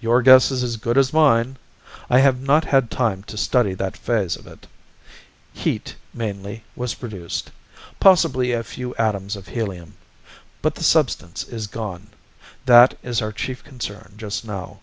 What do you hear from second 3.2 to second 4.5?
to study that phase of